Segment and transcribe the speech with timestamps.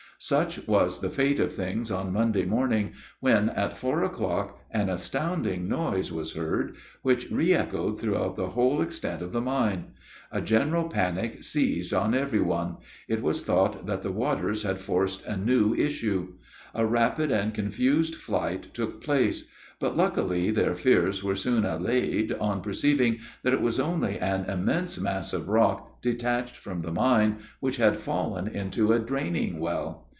[0.23, 5.67] Such was the state of things on Monday morning, when, at four o'clock, an astounding
[5.67, 9.93] noise was heard, which re echoed throughout the Whole extent of the mine.
[10.31, 12.77] A general panic seized on every one;
[13.07, 16.33] it was thought that the waters had forced a new issue.
[16.75, 19.45] A rapid and confused flight took place;
[19.79, 24.99] but, luckily, their fears were soon allayed on perceiving that it was only an immense
[24.99, 30.07] mass of rock, detached from the mine, which had fallen into a draining well.